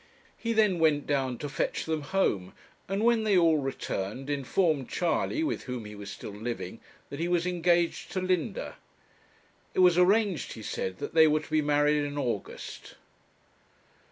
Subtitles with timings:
[0.35, 2.53] He then went down to fetch them home,
[2.89, 6.79] and when they all returned, informed Charley, with whom he was still living,
[7.11, 8.77] that he was engaged to Linda.
[9.75, 12.95] It was arranged, he said, that they were to be married in August.